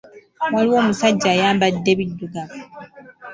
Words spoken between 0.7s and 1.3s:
omusajja